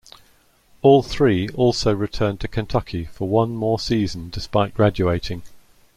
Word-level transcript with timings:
All 0.81 1.03
three 1.03 1.47
also 1.49 1.93
returned 1.93 2.39
to 2.39 2.47
Kentucky 2.47 3.05
for 3.05 3.27
one 3.29 3.51
more 3.51 3.79
season 3.79 4.31
despite 4.31 4.73
graduating. 4.73 5.43